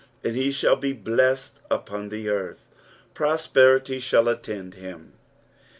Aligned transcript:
"And 0.23 0.35
it 0.35 0.63
i&aS 0.65 0.79
be 0.79 0.93
bla*td 0.93 1.59
upon 1.69 2.09
the 2.09 2.23
tarth.''' 2.25 2.65
Prosperity 3.13 3.99
shall 3.99 4.27
attend 4.29 4.73
him. 4.73 5.13